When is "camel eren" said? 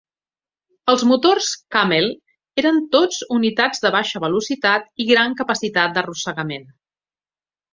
1.75-2.79